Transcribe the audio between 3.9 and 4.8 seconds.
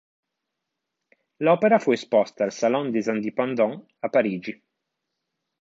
a Parigi.